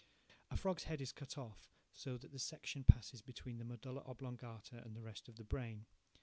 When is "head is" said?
0.85-1.11